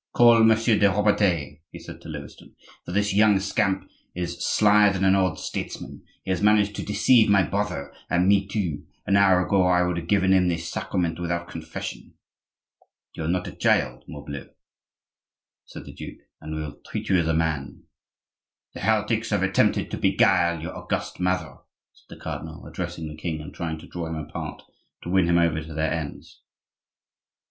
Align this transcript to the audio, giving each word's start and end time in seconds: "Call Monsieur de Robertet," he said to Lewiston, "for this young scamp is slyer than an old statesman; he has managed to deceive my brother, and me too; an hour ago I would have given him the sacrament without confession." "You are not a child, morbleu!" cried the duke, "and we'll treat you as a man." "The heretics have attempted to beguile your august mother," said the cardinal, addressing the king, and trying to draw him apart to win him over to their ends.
"Call 0.13 0.43
Monsieur 0.43 0.79
de 0.79 0.87
Robertet," 0.89 1.61
he 1.71 1.77
said 1.77 2.01
to 2.01 2.09
Lewiston, 2.09 2.55
"for 2.87 2.91
this 2.91 3.13
young 3.13 3.39
scamp 3.39 3.87
is 4.15 4.43
slyer 4.43 4.91
than 4.91 5.03
an 5.03 5.13
old 5.15 5.37
statesman; 5.37 6.03
he 6.23 6.31
has 6.31 6.41
managed 6.41 6.75
to 6.77 6.83
deceive 6.83 7.29
my 7.29 7.43
brother, 7.43 7.93
and 8.09 8.27
me 8.27 8.47
too; 8.47 8.83
an 9.05 9.15
hour 9.15 9.45
ago 9.45 9.61
I 9.61 9.83
would 9.83 9.97
have 9.97 10.07
given 10.07 10.33
him 10.33 10.47
the 10.47 10.57
sacrament 10.57 11.19
without 11.19 11.49
confession." 11.51 12.15
"You 13.13 13.25
are 13.25 13.27
not 13.27 13.47
a 13.47 13.51
child, 13.51 14.03
morbleu!" 14.07 14.49
cried 15.71 15.85
the 15.85 15.93
duke, 15.93 16.21
"and 16.41 16.55
we'll 16.55 16.79
treat 16.83 17.07
you 17.09 17.17
as 17.17 17.27
a 17.27 17.35
man." 17.35 17.83
"The 18.73 18.79
heretics 18.79 19.29
have 19.29 19.43
attempted 19.43 19.91
to 19.91 19.97
beguile 19.99 20.59
your 20.63 20.75
august 20.75 21.19
mother," 21.19 21.57
said 21.93 22.17
the 22.17 22.23
cardinal, 22.23 22.65
addressing 22.65 23.07
the 23.07 23.15
king, 23.21 23.39
and 23.39 23.53
trying 23.53 23.77
to 23.77 23.87
draw 23.87 24.07
him 24.07 24.15
apart 24.15 24.63
to 25.03 25.11
win 25.11 25.27
him 25.29 25.37
over 25.37 25.61
to 25.61 25.75
their 25.75 25.93
ends. 25.93 26.41